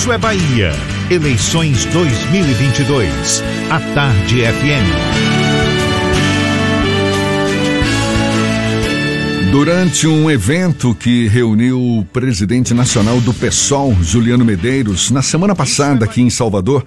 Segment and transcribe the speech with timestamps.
[0.00, 0.72] Isso é Bahia.
[1.10, 3.42] Eleições 2022.
[3.68, 4.88] A Tarde FM.
[9.52, 16.06] Durante um evento que reuniu o presidente nacional do PSOL, Juliano Medeiros, na semana passada
[16.06, 16.82] aqui em Salvador,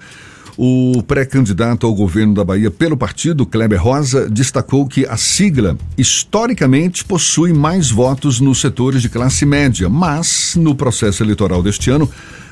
[0.56, 7.04] o pré-candidato ao governo da Bahia pelo partido, Kleber Rosa, destacou que a sigla historicamente
[7.04, 12.10] possui mais votos nos setores de classe média, mas no processo eleitoral deste ano,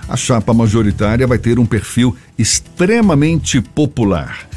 [0.08, 4.48] a chapa majoritária vai ter um perfil extremamente popular.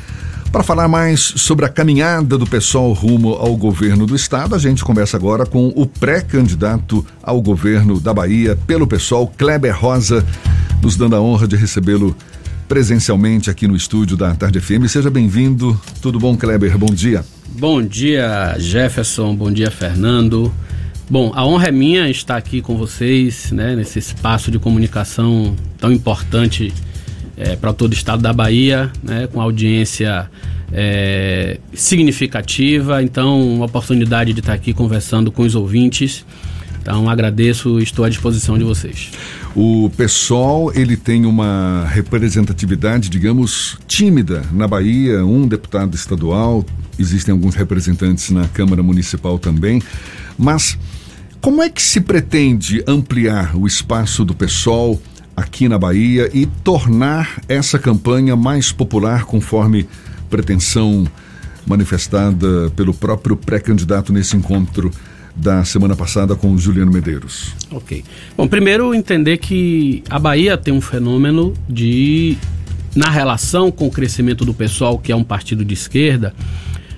[0.52, 4.86] Para falar mais sobre a caminhada do pessoal rumo ao governo do estado, a gente
[4.86, 10.26] conversa agora com o pré-candidato ao governo da Bahia pelo pessoal, Kleber Rosa,
[10.82, 12.16] nos dando a honra de recebê-lo
[12.70, 14.88] presencialmente aqui no estúdio da Tarde FM.
[14.88, 15.80] Seja bem-vindo.
[16.02, 16.78] Tudo bom, Kleber?
[16.78, 17.26] Bom dia.
[17.50, 19.36] Bom dia, Jefferson.
[19.36, 20.54] Bom dia, Fernando.
[21.08, 25.92] Bom, a honra é minha estar aqui com vocês, né, nesse espaço de comunicação tão
[25.92, 26.74] importante
[27.38, 30.28] é, para todo o estado da Bahia, né, com audiência
[30.72, 33.04] é, significativa.
[33.04, 36.26] Então, uma oportunidade de estar aqui conversando com os ouvintes.
[36.82, 39.12] Então, agradeço e estou à disposição de vocês.
[39.56, 46.66] O PSOL, ele tem uma representatividade, digamos, tímida na Bahia, um deputado estadual,
[46.98, 49.82] existem alguns representantes na Câmara Municipal também,
[50.38, 50.78] mas
[51.46, 55.00] como é que se pretende ampliar o espaço do PSOL
[55.38, 59.88] aqui na Bahia e tornar essa campanha mais popular conforme
[60.28, 61.06] pretensão
[61.64, 64.90] manifestada pelo próprio pré-candidato nesse encontro
[65.36, 67.54] da semana passada com o Juliano Medeiros?
[67.70, 68.04] Ok.
[68.36, 72.40] Bom, primeiro entender que a Bahia tem um fenômeno de
[72.96, 76.34] na relação com o crescimento do pessoal, que é um partido de esquerda,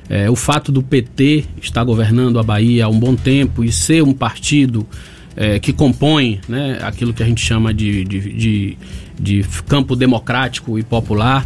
[0.10, 4.04] é, o fato do PT estar governando a Bahia há um bom tempo e ser
[4.04, 4.88] um partido
[5.36, 8.78] é, que compõe né, aquilo que a gente chama de, de, de,
[9.20, 11.46] de campo democrático e popular,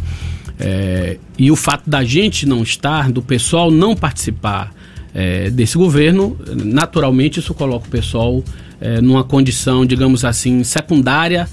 [0.60, 4.72] é, e o fato da gente não estar, do pessoal não participar
[5.14, 8.44] é, desse governo, naturalmente isso coloca o pessoal
[8.80, 11.50] é, numa condição, digamos assim, secundária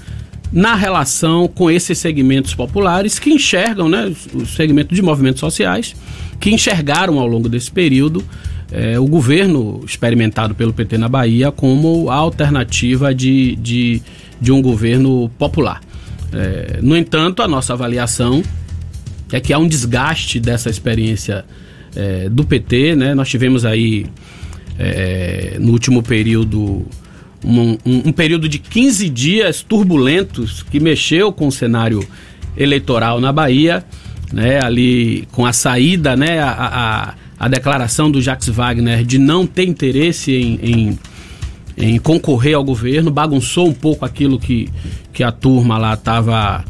[0.51, 5.95] na relação com esses segmentos populares que enxergam, né, os segmentos de movimentos sociais,
[6.39, 8.23] que enxergaram ao longo desse período
[8.71, 14.01] é, o governo experimentado pelo PT na Bahia como a alternativa de, de,
[14.39, 15.81] de um governo popular.
[16.31, 18.43] É, no entanto, a nossa avaliação
[19.31, 21.45] é que há um desgaste dessa experiência
[21.95, 23.13] é, do PT, né?
[23.13, 24.05] Nós tivemos aí
[25.59, 26.87] no último período
[27.43, 32.05] um, um, período de 15 dias turbulentos que mexeu com o cenário
[32.57, 33.83] eleitoral na Bahia,
[34.31, 39.47] né, ali com a saída, né, a, a, a declaração do Jacques Wagner de não
[39.47, 40.99] ter interesse em, em,
[41.77, 44.69] em, concorrer ao governo, bagunçou um pouco aquilo que,
[45.13, 46.63] que a turma lá estava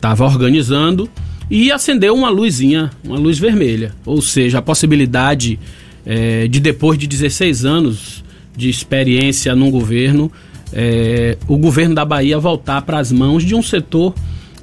[0.00, 1.08] tava organizando
[1.50, 5.58] e acendeu uma luzinha, uma luz vermelha, ou seja, a possibilidade
[6.04, 8.23] é, de depois de 16 anos
[8.56, 10.30] de experiência num governo,
[10.72, 14.14] é, o governo da Bahia voltar para as mãos de um setor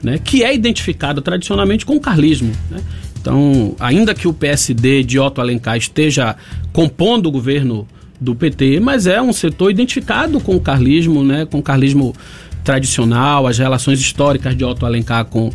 [0.03, 2.51] né, que é identificado tradicionalmente com o carlismo.
[2.69, 2.81] Né?
[3.19, 6.35] Então, ainda que o PSD de Otto Alencar esteja
[6.73, 7.87] compondo o governo
[8.19, 12.15] do PT, mas é um setor identificado com o carlismo, né, com o carlismo
[12.63, 15.51] tradicional, as relações históricas de Otto Alencar com,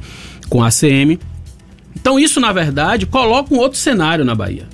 [0.49, 1.19] com a ACM.
[1.95, 4.65] Então, isso, na verdade, coloca um outro cenário na Bahia.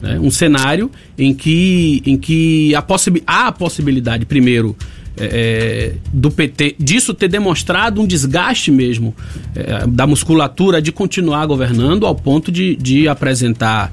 [0.00, 0.18] Né?
[0.18, 4.76] Um cenário em que, em que a possi há a possibilidade, primeiro,
[5.16, 9.14] é, é, do PT, disso ter demonstrado um desgaste mesmo
[9.54, 13.92] é, da musculatura de continuar governando ao ponto de, de apresentar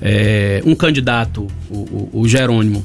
[0.00, 2.84] é, um candidato, o, o, o, Jerônimo,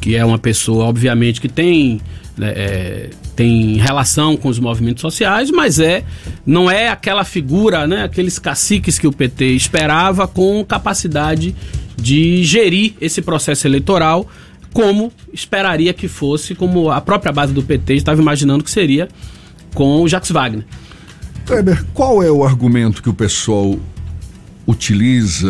[0.00, 2.00] que é uma pessoa, obviamente, que tem,
[2.36, 6.04] né, é, tem relação com os movimentos sociais, mas é
[6.46, 11.54] não é aquela figura, né, aqueles caciques que o PT esperava com capacidade
[11.96, 14.28] de gerir esse processo eleitoral
[14.72, 19.08] como esperaria que fosse, como a própria base do PT estava imaginando que seria
[19.72, 20.64] com o Jacques Wagner.
[21.46, 23.78] Kleber, qual é o argumento que o pessoal
[24.66, 25.48] utiliza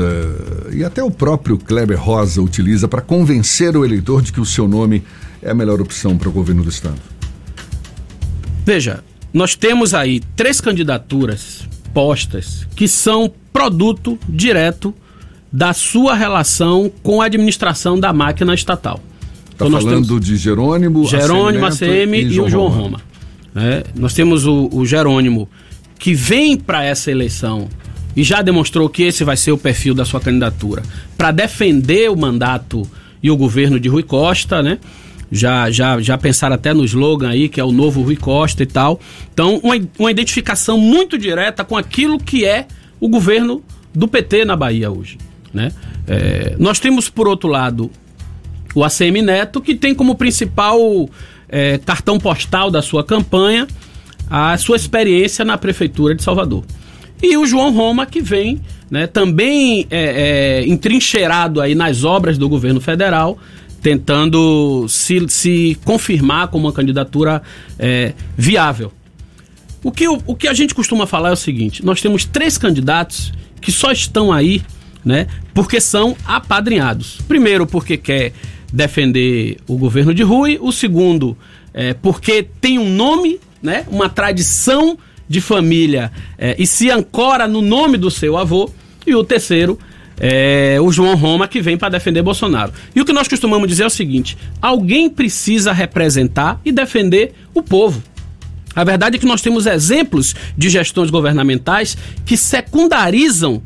[0.72, 4.66] e até o próprio Kleber Rosa utiliza para convencer o eleitor de que o seu
[4.66, 5.04] nome
[5.40, 7.13] é a melhor opção para o governo do estado?
[8.64, 14.94] Veja, nós temos aí três candidaturas postas que são produto direto
[15.52, 19.00] da sua relação com a administração da máquina estatal.
[19.52, 22.82] Está então, falando de Jerônimo, Jerônimo, ACM, e, e, o João Roma.
[22.82, 23.00] Roma.
[23.54, 25.48] É, nós temos o, o Jerônimo
[25.96, 27.68] que vem para essa eleição
[28.16, 30.82] e já demonstrou que esse vai ser o perfil da sua candidatura
[31.16, 32.82] para defender o mandato
[33.22, 34.78] e o governo de Rui Costa, né?
[35.30, 38.66] Já, já, já pensaram até no slogan aí, que é o novo Rui Costa e
[38.66, 39.00] tal.
[39.32, 42.66] Então, uma, uma identificação muito direta com aquilo que é
[43.00, 43.62] o governo
[43.94, 45.18] do PT na Bahia hoje.
[45.52, 45.72] Né?
[46.06, 47.90] É, nós temos, por outro lado,
[48.74, 51.08] o ACM Neto, que tem como principal
[51.48, 53.66] é, cartão postal da sua campanha
[54.28, 56.64] a sua experiência na Prefeitura de Salvador.
[57.22, 58.60] E o João Roma, que vem
[58.90, 63.38] né, também é, é, entrincheirado aí nas obras do governo federal,
[63.84, 67.42] tentando se, se confirmar como uma candidatura
[67.78, 68.90] é, viável.
[69.82, 72.56] O que, o, o que a gente costuma falar é o seguinte: nós temos três
[72.56, 74.62] candidatos que só estão aí
[75.04, 77.18] né, porque são apadrinhados.
[77.28, 78.32] Primeiro, porque quer
[78.72, 81.36] defender o governo de Rui, o segundo,
[81.74, 84.96] é, porque tem um nome, né, uma tradição
[85.28, 88.70] de família é, e se ancora no nome do seu avô,
[89.06, 89.78] e o terceiro,
[90.18, 92.72] é, o João Roma, que vem para defender Bolsonaro.
[92.94, 97.62] E o que nós costumamos dizer é o seguinte: alguém precisa representar e defender o
[97.62, 98.02] povo.
[98.74, 103.62] A verdade é que nós temos exemplos de gestões governamentais que secundarizam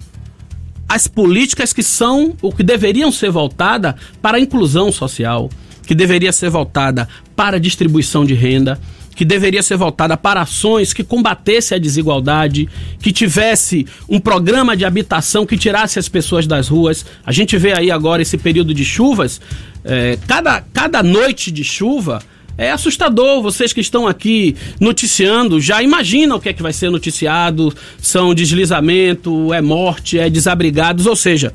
[0.89, 5.51] as políticas que são o que deveriam ser voltada para a inclusão social,
[5.87, 8.81] que deveria ser voltada para a distribuição de renda
[9.19, 12.69] que deveria ser voltada para ações que combatesse a desigualdade,
[13.01, 17.05] que tivesse um programa de habitação que tirasse as pessoas das ruas.
[17.27, 19.41] A gente vê aí agora esse período de chuvas,
[19.85, 22.23] é, cada, cada noite de chuva
[22.57, 23.43] é assustador.
[23.43, 28.33] Vocês que estão aqui noticiando já imaginam o que é que vai ser noticiado: são
[28.33, 31.07] deslizamento, é morte, é desabrigados.
[31.07, 31.53] Ou seja,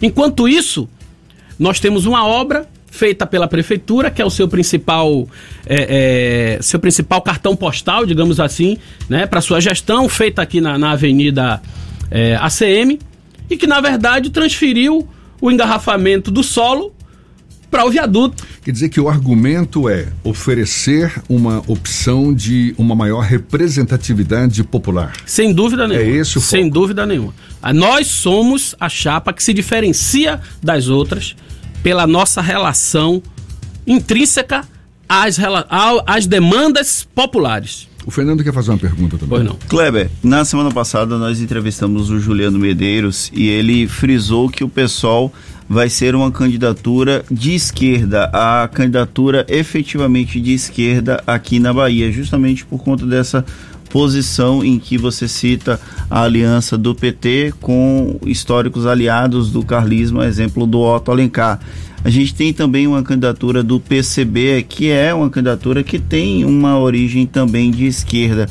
[0.00, 0.88] enquanto isso,
[1.58, 5.28] nós temos uma obra feita pela prefeitura, que é o seu principal,
[5.66, 8.76] é, é, seu principal cartão postal, digamos assim,
[9.08, 11.62] né, para sua gestão, feita aqui na, na Avenida
[12.10, 12.98] é, ACM,
[13.48, 15.08] e que na verdade transferiu
[15.40, 16.92] o engarrafamento do solo
[17.70, 18.44] para o viaduto.
[18.62, 25.12] Quer dizer que o argumento é oferecer uma opção de uma maior representatividade popular.
[25.24, 26.06] Sem dúvida nenhuma.
[26.06, 26.74] É esse o Sem foco.
[26.74, 27.32] dúvida nenhuma.
[27.72, 31.36] Nós somos a chapa que se diferencia das outras
[31.82, 33.22] pela nossa relação
[33.86, 34.66] intrínseca
[35.08, 35.38] às,
[36.06, 37.88] às demandas populares.
[38.06, 39.28] O Fernando quer fazer uma pergunta também.
[39.28, 39.56] Pois não.
[39.68, 45.32] Kleber, na semana passada nós entrevistamos o Juliano Medeiros e ele frisou que o pessoal
[45.68, 52.64] vai ser uma candidatura de esquerda, a candidatura efetivamente de esquerda aqui na Bahia, justamente
[52.64, 53.44] por conta dessa
[53.90, 55.78] posição em que você cita
[56.08, 61.60] a aliança do PT com históricos aliados do carlismo, exemplo do Otto Alencar.
[62.02, 66.78] A gente tem também uma candidatura do PCB, que é uma candidatura que tem uma
[66.78, 68.48] origem também de esquerda.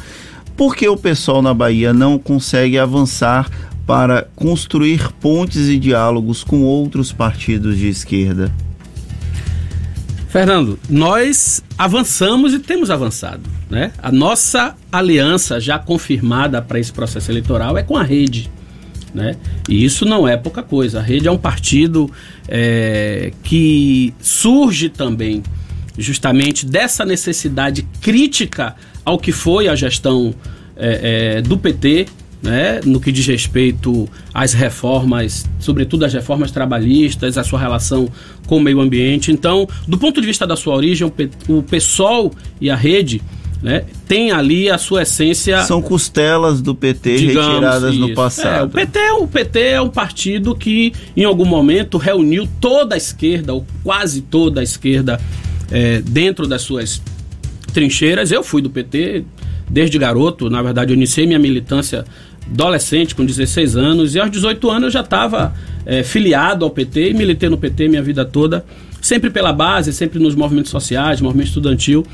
[0.56, 3.50] Por que o pessoal na Bahia não consegue avançar
[3.88, 8.52] para construir pontes e diálogos com outros partidos de esquerda?
[10.28, 13.59] Fernando, nós avançamos e temos avançado.
[13.70, 13.92] Né?
[14.02, 18.50] A nossa aliança já confirmada para esse processo eleitoral é com a rede.
[19.14, 19.36] Né?
[19.68, 21.00] E isso não é pouca coisa.
[21.00, 22.10] A rede é um partido
[22.48, 25.44] é, que surge também
[25.98, 30.34] justamente dessa necessidade crítica ao que foi a gestão
[30.76, 32.08] é, é, do PT
[32.42, 38.10] né, no que diz respeito às reformas, sobretudo as reformas trabalhistas, a sua relação
[38.48, 39.32] com o meio ambiente.
[39.32, 41.12] Então, do ponto de vista da sua origem,
[41.48, 42.32] o PSOL
[42.62, 43.22] e a rede
[43.62, 45.62] né, tem ali a sua essência.
[45.64, 48.08] São costelas do PT digamos, retiradas isso.
[48.08, 48.62] no passado.
[48.62, 52.98] É, o, PT, o PT é um partido que, em algum momento, reuniu toda a
[52.98, 55.20] esquerda, ou quase toda a esquerda,
[55.72, 57.02] é, dentro das suas
[57.74, 58.32] trincheiras.
[58.32, 59.26] Eu fui do PT
[59.70, 62.04] desde garoto, na verdade, eu iniciei minha militância
[62.52, 65.54] adolescente, com 16 anos, e aos 18 anos eu já estava
[65.86, 68.66] é, filiado ao PT e militei no PT minha vida toda,
[69.02, 72.06] sempre pela base, sempre nos movimentos sociais, movimento estudantil.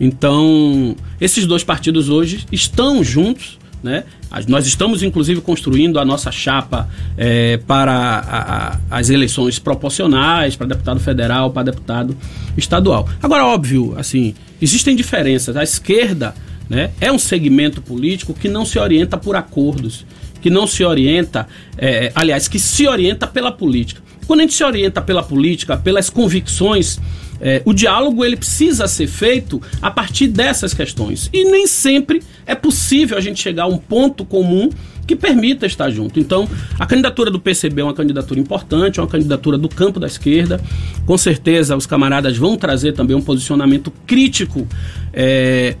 [0.00, 4.04] Então, esses dois partidos hoje estão juntos, né?
[4.48, 10.66] Nós estamos, inclusive, construindo a nossa chapa é, para a, a, as eleições proporcionais, para
[10.66, 12.16] deputado federal, para deputado
[12.56, 13.08] estadual.
[13.22, 15.56] Agora, óbvio, assim, existem diferenças.
[15.56, 16.34] A esquerda
[16.70, 16.92] né?
[17.00, 20.06] É um segmento político que não se orienta por acordos,
[20.40, 24.00] que não se orienta, é, aliás, que se orienta pela política.
[24.24, 27.00] Quando a gente se orienta pela política, pelas convicções,
[27.40, 31.30] é, o diálogo ele precisa ser feito a partir dessas questões.
[31.32, 34.68] E nem sempre é possível a gente chegar a um ponto comum
[35.06, 36.20] que permita estar junto.
[36.20, 40.06] Então, a candidatura do PCB é uma candidatura importante, é uma candidatura do campo da
[40.06, 40.60] esquerda.
[41.04, 44.68] Com certeza, os camaradas vão trazer também um posicionamento crítico
[45.12, 45.74] é,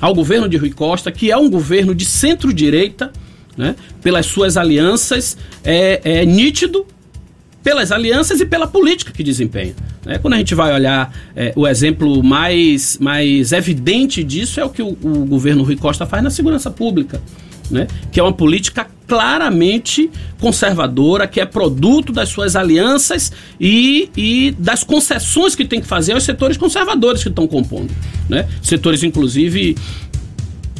[0.00, 3.10] ao governo de Rui Costa, que é um governo de centro-direita,
[3.56, 6.86] né, pelas suas alianças, é, é nítido
[7.64, 9.74] pelas alianças e pela política que desempenha.
[10.04, 10.18] Né?
[10.18, 14.82] Quando a gente vai olhar é, o exemplo mais, mais evidente disso é o que
[14.82, 17.20] o, o governo Rui Costa faz na segurança pública.
[17.70, 17.86] Né?
[18.12, 24.84] que é uma política claramente conservadora, que é produto das suas alianças e, e das
[24.84, 27.90] concessões que tem que fazer aos setores conservadores que estão compondo.
[28.28, 28.46] Né?
[28.60, 29.78] Setores, inclusive,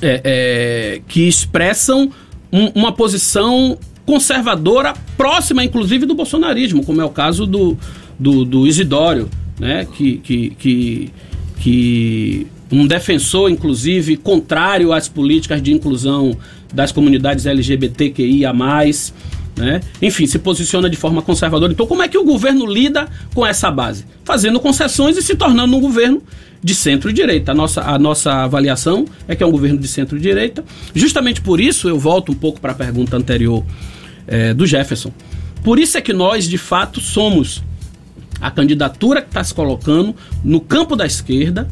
[0.03, 2.13] é, é, que expressam
[2.53, 7.77] um, uma posição conservadora próxima, inclusive, do bolsonarismo, como é o caso do,
[8.19, 9.87] do, do Isidório, né?
[9.93, 11.11] que, que, que,
[11.59, 16.37] que um defensor, inclusive, contrário às políticas de inclusão
[16.73, 18.53] das comunidades LGBTQIA+,
[19.57, 19.81] né?
[20.03, 21.73] Enfim, se posiciona de forma conservadora.
[21.73, 24.05] Então, como é que o governo lida com essa base?
[24.25, 26.21] Fazendo concessões e se tornando um governo
[26.61, 27.53] de centro-direita.
[27.53, 30.65] A nossa, a nossa avaliação é que é um governo de centro-direita.
[30.93, 33.63] Justamente por isso, eu volto um pouco para a pergunta anterior
[34.27, 35.13] é, do Jefferson.
[35.63, 37.63] Por isso é que nós, de fato, somos
[38.41, 41.69] a candidatura que está se colocando no campo da esquerda,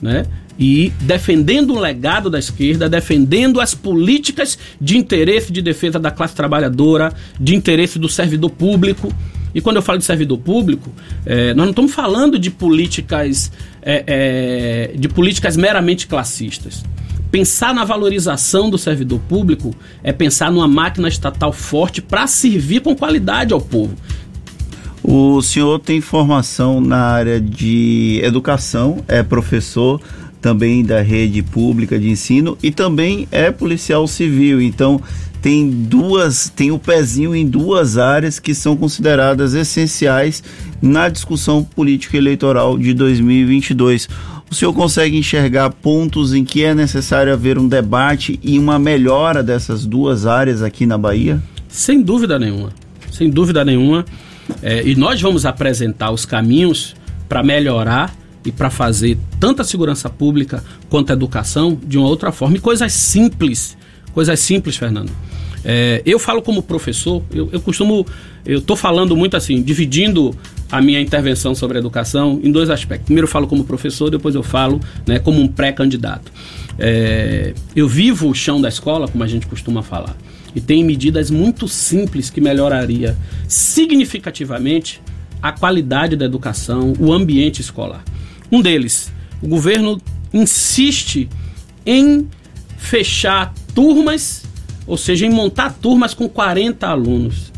[0.00, 0.24] né?
[0.58, 6.34] e defendendo o legado da esquerda, defendendo as políticas de interesse de defesa da classe
[6.34, 9.12] trabalhadora, de interesse do servidor público.
[9.54, 10.92] E quando eu falo de servidor público,
[11.24, 16.84] é, nós não estamos falando de políticas é, é, de políticas meramente classistas.
[17.34, 19.74] Pensar na valorização do servidor público
[20.04, 23.92] é pensar numa máquina estatal forte para servir com qualidade ao povo.
[25.02, 30.00] O senhor tem formação na área de educação, é professor
[30.40, 34.62] também da rede pública de ensino e também é policial civil.
[34.62, 35.02] Então
[35.42, 40.40] tem duas, tem o um pezinho em duas áreas que são consideradas essenciais
[40.80, 44.08] na discussão política eleitoral de 2022.
[44.50, 49.42] O senhor consegue enxergar pontos em que é necessário haver um debate e uma melhora
[49.42, 51.42] dessas duas áreas aqui na Bahia?
[51.68, 52.70] Sem dúvida nenhuma.
[53.10, 54.04] Sem dúvida nenhuma.
[54.62, 56.94] É, e nós vamos apresentar os caminhos
[57.28, 62.30] para melhorar e para fazer tanto a segurança pública quanto a educação de uma outra
[62.30, 62.56] forma.
[62.56, 63.76] E coisas simples,
[64.12, 65.10] coisas simples, Fernando.
[65.64, 68.06] É, eu falo como professor, eu, eu costumo,
[68.44, 70.36] eu estou falando muito assim, dividindo
[70.70, 73.06] a minha intervenção sobre a educação em dois aspectos.
[73.06, 76.30] Primeiro eu falo como professor, depois eu falo né, como um pré-candidato.
[76.78, 80.16] É, eu vivo o chão da escola, como a gente costuma falar,
[80.54, 83.16] e tem medidas muito simples que melhoraria
[83.48, 85.00] significativamente
[85.40, 88.04] a qualidade da educação, o ambiente escolar.
[88.50, 90.00] Um deles, o governo
[90.32, 91.28] insiste
[91.86, 92.28] em
[92.76, 94.44] fechar turmas,
[94.86, 97.52] ou seja, em montar turmas com 40 alunos.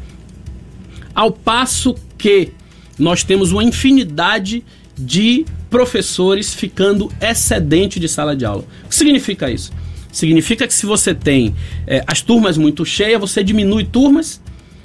[1.15, 2.53] Ao passo que
[2.99, 4.65] nós temos uma infinidade
[4.97, 8.65] de professores ficando excedente de sala de aula.
[8.85, 9.73] O que significa isso?
[10.11, 11.55] Significa que se você tem
[11.87, 14.41] é, as turmas muito cheias, você diminui turmas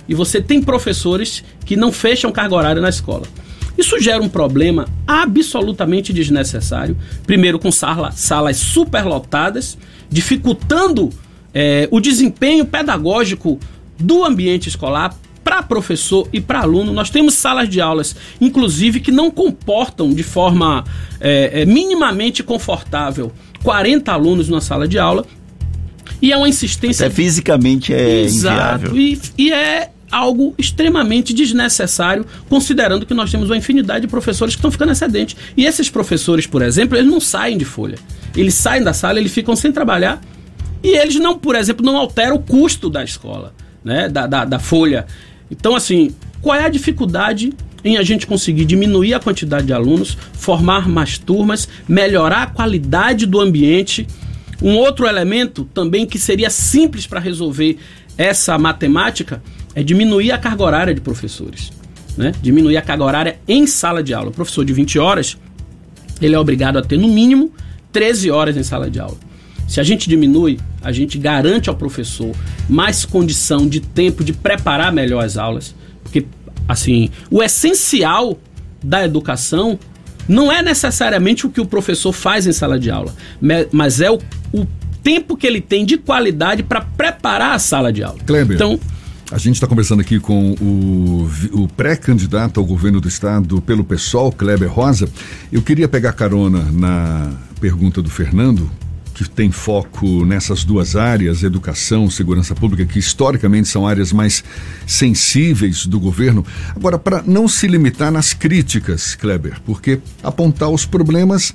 [0.07, 3.23] e você tem professores que não fecham carga horária na escola.
[3.77, 6.97] Isso gera um problema absolutamente desnecessário.
[7.25, 9.77] Primeiro, com sala, salas superlotadas,
[10.09, 11.09] dificultando
[11.53, 13.59] é, o desempenho pedagógico
[13.99, 16.93] do ambiente escolar para professor e para aluno.
[16.93, 20.83] Nós temos salas de aulas, inclusive, que não comportam de forma
[21.19, 23.31] é, é, minimamente confortável
[23.63, 25.25] 40 alunos numa sala de aula.
[26.21, 27.07] E é uma insistência.
[27.07, 28.87] Até fisicamente é Exato.
[28.87, 28.97] inviável.
[28.97, 34.59] E, e é algo extremamente desnecessário, considerando que nós temos uma infinidade de professores que
[34.59, 35.35] estão ficando excedentes.
[35.55, 37.97] E esses professores, por exemplo, eles não saem de folha.
[38.35, 40.21] Eles saem da sala, eles ficam sem trabalhar
[40.83, 44.09] e eles não, por exemplo, não alteram o custo da escola, né?
[44.09, 45.05] da, da, da folha.
[45.49, 50.17] Então, assim, qual é a dificuldade em a gente conseguir diminuir a quantidade de alunos,
[50.33, 54.07] formar mais turmas, melhorar a qualidade do ambiente?
[54.61, 57.77] Um outro elemento também que seria simples para resolver
[58.17, 59.41] essa matemática
[59.73, 61.71] é diminuir a carga horária de professores.
[62.17, 62.31] Né?
[62.41, 64.29] Diminuir a carga horária em sala de aula.
[64.29, 65.37] O professor de 20 horas,
[66.21, 67.51] ele é obrigado a ter no mínimo
[67.91, 69.17] 13 horas em sala de aula.
[69.71, 72.35] Se a gente diminui, a gente garante ao professor
[72.67, 75.73] mais condição de tempo de preparar melhor as aulas,
[76.03, 76.25] porque
[76.67, 78.37] assim, o essencial
[78.83, 79.79] da educação
[80.27, 83.15] não é necessariamente o que o professor faz em sala de aula,
[83.71, 84.19] mas é o,
[84.51, 84.67] o
[85.01, 88.19] tempo que ele tem de qualidade para preparar a sala de aula.
[88.25, 88.55] Kleber.
[88.55, 88.77] Então,
[89.31, 94.33] a gente está conversando aqui com o, o pré-candidato ao governo do estado pelo PSOL,
[94.33, 95.07] Kleber Rosa.
[95.49, 98.69] Eu queria pegar carona na pergunta do Fernando,
[99.29, 104.43] que tem foco nessas duas áreas, educação, segurança pública, que historicamente são áreas mais
[104.85, 106.45] sensíveis do governo.
[106.75, 111.53] Agora, para não se limitar nas críticas, Kleber, porque apontar os problemas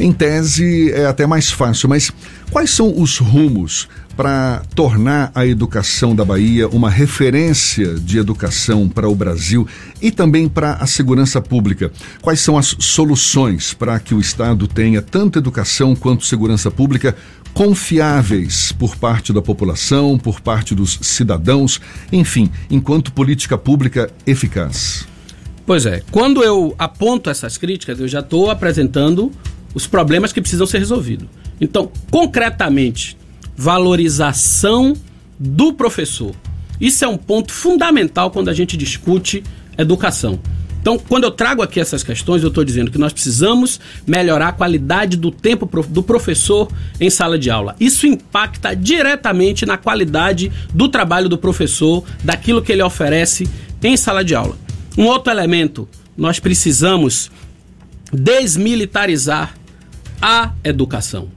[0.00, 2.10] Em tese é até mais fácil, mas
[2.52, 9.08] quais são os rumos para tornar a educação da Bahia uma referência de educação para
[9.08, 9.66] o Brasil
[10.02, 11.90] e também para a segurança pública.
[12.20, 17.16] Quais são as soluções para que o Estado tenha tanto educação quanto segurança pública
[17.54, 21.80] confiáveis por parte da população, por parte dos cidadãos,
[22.12, 25.08] enfim, enquanto política pública eficaz?
[25.64, 29.32] Pois é, quando eu aponto essas críticas, eu já estou apresentando
[29.74, 31.41] os problemas que precisam ser resolvidos.
[31.62, 33.16] Então, concretamente,
[33.56, 34.94] valorização
[35.38, 36.34] do professor.
[36.80, 39.44] Isso é um ponto fundamental quando a gente discute
[39.78, 40.40] educação.
[40.80, 44.52] Então, quando eu trago aqui essas questões, eu estou dizendo que nós precisamos melhorar a
[44.52, 46.68] qualidade do tempo do professor
[47.00, 47.76] em sala de aula.
[47.78, 53.48] Isso impacta diretamente na qualidade do trabalho do professor, daquilo que ele oferece
[53.80, 54.58] em sala de aula.
[54.98, 57.30] Um outro elemento, nós precisamos
[58.12, 59.54] desmilitarizar
[60.20, 61.28] a educação.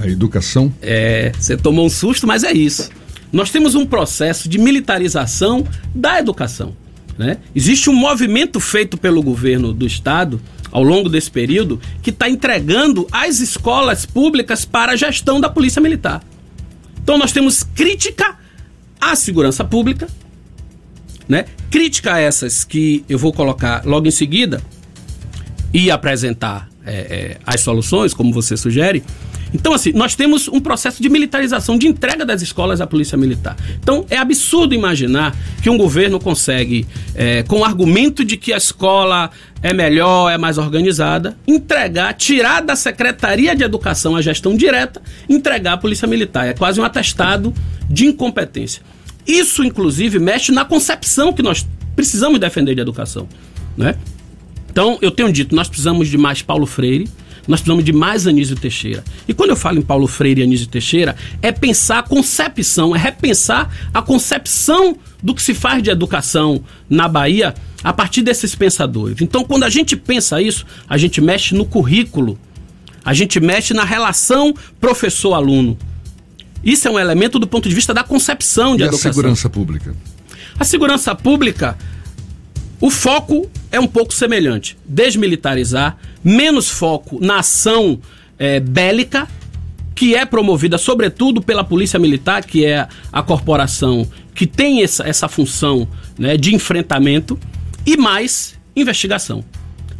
[0.00, 0.72] A educação?
[0.80, 2.90] É, você tomou um susto, mas é isso.
[3.32, 6.74] Nós temos um processo de militarização da educação.
[7.18, 7.38] Né?
[7.54, 10.40] Existe um movimento feito pelo governo do estado
[10.70, 15.82] ao longo desse período que está entregando as escolas públicas para a gestão da polícia
[15.82, 16.22] militar.
[17.02, 18.36] Então nós temos crítica
[19.00, 20.08] à segurança pública,
[21.28, 21.46] né?
[21.70, 24.62] Crítica a essas que eu vou colocar logo em seguida
[25.72, 29.02] e apresentar é, é, as soluções, como você sugere.
[29.52, 33.56] Então, assim, nós temos um processo de militarização, de entrega das escolas à polícia militar.
[33.80, 38.56] Então, é absurdo imaginar que um governo consegue, é, com o argumento de que a
[38.56, 39.30] escola
[39.62, 45.74] é melhor, é mais organizada, entregar, tirar da Secretaria de Educação a gestão direta, entregar
[45.74, 46.46] à polícia militar.
[46.46, 47.52] É quase um atestado
[47.88, 48.82] de incompetência.
[49.26, 53.28] Isso, inclusive, mexe na concepção que nós precisamos defender de educação.
[53.76, 53.94] Né?
[54.70, 57.08] Então, eu tenho dito, nós precisamos de mais Paulo Freire,
[57.48, 59.02] nós precisamos de mais Anísio Teixeira.
[59.26, 62.98] E quando eu falo em Paulo Freire e Anísio Teixeira, é pensar a concepção, é
[62.98, 69.22] repensar a concepção do que se faz de educação na Bahia a partir desses pensadores.
[69.22, 72.38] Então, quando a gente pensa isso, a gente mexe no currículo,
[73.02, 75.78] a gente mexe na relação professor-aluno.
[76.62, 79.10] Isso é um elemento do ponto de vista da concepção de e educação.
[79.10, 79.96] a segurança pública?
[80.58, 81.78] A segurança pública,
[82.78, 84.76] o foco é um pouco semelhante.
[84.84, 88.00] Desmilitarizar, menos foco na ação
[88.38, 89.28] é, bélica,
[89.94, 95.28] que é promovida sobretudo pela Polícia Militar, que é a corporação que tem essa, essa
[95.28, 97.38] função né, de enfrentamento,
[97.84, 99.44] e mais investigação.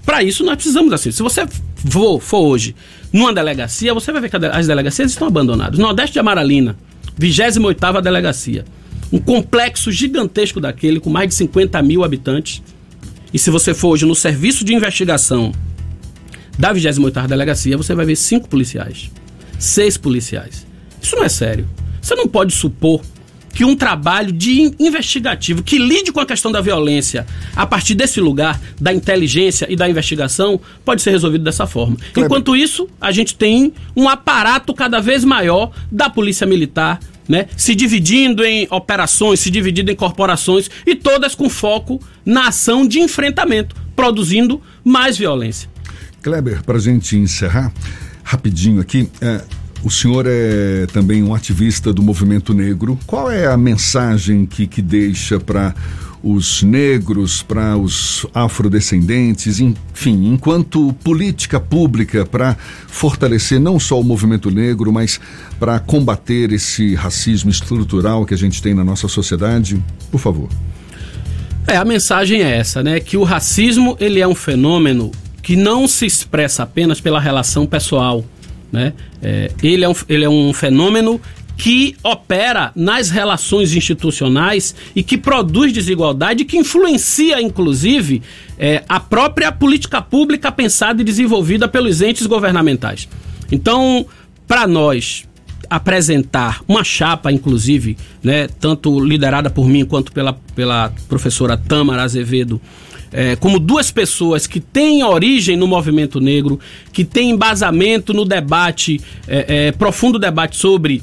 [0.04, 1.10] Para isso, nós precisamos assim.
[1.10, 1.46] Se você
[1.90, 2.76] for, for, hoje
[3.12, 5.78] numa delegacia, você vai ver que as delegacias estão abandonadas.
[5.78, 6.76] Nordeste de Amaralina,
[7.16, 8.64] 28 delegacia.
[9.10, 12.62] Um complexo gigantesco daquele, com mais de 50 mil habitantes.
[13.32, 15.52] E se você for hoje no serviço de investigação
[16.58, 19.10] da 28ª Delegacia, você vai ver cinco policiais,
[19.58, 20.66] seis policiais.
[21.00, 21.68] Isso não é sério.
[22.00, 23.02] Você não pode supor
[23.58, 28.20] que um trabalho de investigativo que lide com a questão da violência a partir desse
[28.20, 31.96] lugar, da inteligência e da investigação, pode ser resolvido dessa forma.
[32.16, 37.74] Enquanto isso, a gente tem um aparato cada vez maior da Polícia Militar, né, se
[37.74, 43.76] dividindo em operações, se dividindo em corporações e todas com foco na ação de enfrentamento,
[43.94, 45.68] produzindo mais violência.
[46.22, 47.72] Kleber, para gente encerrar,
[48.24, 49.42] rapidinho aqui, é,
[49.82, 52.98] o senhor é também um ativista do movimento negro.
[53.06, 55.74] Qual é a mensagem que, que deixa para
[56.22, 62.56] os negros, para os afrodescendentes, enfim, enquanto política pública para
[62.88, 65.20] fortalecer não só o movimento negro, mas
[65.60, 69.82] para combater esse racismo estrutural que a gente tem na nossa sociedade?
[70.10, 70.48] Por favor.
[71.66, 72.98] É, a mensagem é essa, né?
[72.98, 75.12] Que o racismo ele é um fenômeno
[75.42, 78.24] que não se expressa apenas pela relação pessoal.
[78.70, 78.92] Né?
[79.22, 81.20] É, ele, é um, ele é um fenômeno
[81.56, 88.22] que opera nas relações institucionais e que produz desigualdade, que influencia, inclusive,
[88.56, 93.08] é, a própria política pública pensada e desenvolvida pelos entes governamentais.
[93.50, 94.06] Então,
[94.46, 95.24] para nós
[95.68, 102.60] apresentar uma chapa, inclusive, né, tanto liderada por mim quanto pela, pela professora Tamara Azevedo,
[103.12, 106.58] é, como duas pessoas que têm origem no movimento negro,
[106.92, 111.02] que têm embasamento no debate, é, é, profundo debate sobre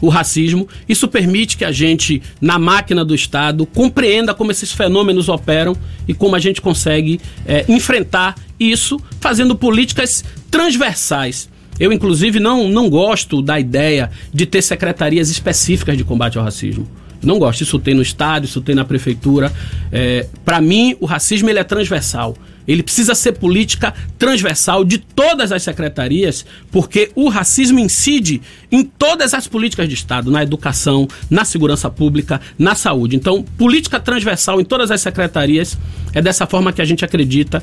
[0.00, 0.68] o racismo.
[0.88, 6.14] Isso permite que a gente, na máquina do Estado, compreenda como esses fenômenos operam e
[6.14, 11.48] como a gente consegue é, enfrentar isso fazendo políticas transversais.
[11.78, 16.88] Eu, inclusive, não, não gosto da ideia de ter secretarias específicas de combate ao racismo.
[17.24, 17.62] Não gosto.
[17.62, 19.52] Isso tem no Estado, isso tem na prefeitura.
[19.90, 22.36] É, Para mim, o racismo ele é transversal.
[22.66, 28.40] ele precisa ser política transversal de todas as secretarias, porque o racismo incide
[28.72, 33.16] em todas as políticas de Estado, na educação, na segurança pública, na saúde.
[33.16, 35.76] Então, política transversal em todas as secretarias
[36.14, 37.62] é dessa forma que a gente acredita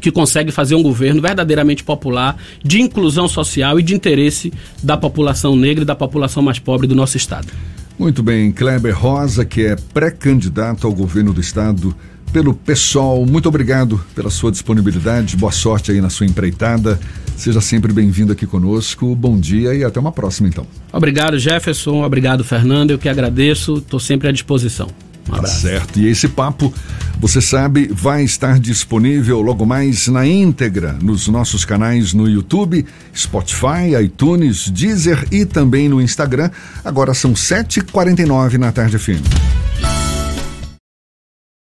[0.00, 5.54] que consegue fazer um governo verdadeiramente popular, de inclusão social e de interesse da população
[5.54, 7.48] negra e da população mais pobre do nosso estado.
[8.00, 11.94] Muito bem, Kleber Rosa, que é pré-candidato ao governo do estado
[12.32, 13.26] pelo PSOL.
[13.26, 15.36] Muito obrigado pela sua disponibilidade.
[15.36, 16.98] Boa sorte aí na sua empreitada.
[17.36, 19.14] Seja sempre bem-vindo aqui conosco.
[19.14, 20.66] Bom dia e até uma próxima, então.
[20.90, 22.02] Obrigado, Jefferson.
[22.02, 22.92] Obrigado, Fernando.
[22.92, 23.74] Eu que agradeço.
[23.74, 24.88] Estou sempre à disposição.
[25.32, 25.98] Um tá certo.
[25.98, 26.72] E esse papo,
[27.18, 32.84] você sabe, vai estar disponível logo mais na íntegra nos nossos canais no YouTube,
[33.16, 36.50] Spotify, iTunes, Deezer e também no Instagram.
[36.84, 39.20] Agora são 7h49 na tarde fim.